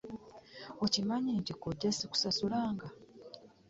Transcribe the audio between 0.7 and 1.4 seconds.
Okimanyi